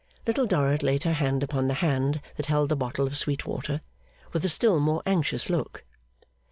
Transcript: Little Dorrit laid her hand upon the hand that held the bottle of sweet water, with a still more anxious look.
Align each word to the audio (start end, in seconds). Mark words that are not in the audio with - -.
Little 0.25 0.47
Dorrit 0.47 0.81
laid 0.81 1.03
her 1.03 1.13
hand 1.13 1.43
upon 1.43 1.67
the 1.67 1.75
hand 1.75 2.21
that 2.35 2.47
held 2.47 2.69
the 2.69 2.75
bottle 2.75 3.05
of 3.05 3.15
sweet 3.15 3.45
water, 3.45 3.81
with 4.33 4.43
a 4.43 4.49
still 4.49 4.79
more 4.79 5.03
anxious 5.05 5.47
look. 5.47 5.83